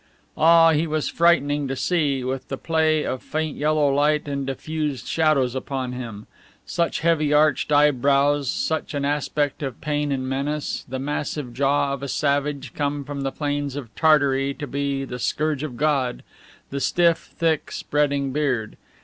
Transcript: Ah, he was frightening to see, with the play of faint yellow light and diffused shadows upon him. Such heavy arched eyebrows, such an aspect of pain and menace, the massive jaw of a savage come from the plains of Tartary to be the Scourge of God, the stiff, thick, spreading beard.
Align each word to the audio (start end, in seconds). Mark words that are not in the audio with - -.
Ah, 0.35 0.71
he 0.71 0.87
was 0.87 1.09
frightening 1.09 1.67
to 1.67 1.75
see, 1.75 2.23
with 2.23 2.47
the 2.47 2.57
play 2.57 3.05
of 3.05 3.21
faint 3.21 3.55
yellow 3.55 3.87
light 3.93 4.27
and 4.27 4.47
diffused 4.47 5.05
shadows 5.05 5.53
upon 5.53 5.91
him. 5.91 6.25
Such 6.65 7.01
heavy 7.01 7.31
arched 7.33 7.71
eyebrows, 7.71 8.49
such 8.49 8.95
an 8.95 9.05
aspect 9.05 9.61
of 9.61 9.79
pain 9.79 10.11
and 10.11 10.27
menace, 10.27 10.83
the 10.89 10.97
massive 10.97 11.53
jaw 11.53 11.93
of 11.93 12.01
a 12.01 12.07
savage 12.07 12.73
come 12.73 13.03
from 13.03 13.21
the 13.21 13.31
plains 13.31 13.75
of 13.75 13.93
Tartary 13.93 14.55
to 14.55 14.65
be 14.65 15.05
the 15.05 15.19
Scourge 15.19 15.61
of 15.61 15.77
God, 15.77 16.23
the 16.71 16.79
stiff, 16.79 17.29
thick, 17.37 17.71
spreading 17.71 18.31
beard. 18.31 18.77